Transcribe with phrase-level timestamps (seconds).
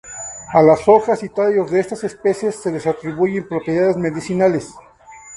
[0.51, 4.73] A las hojas y tallos de esta especie se les atribuye propiedades medicinales.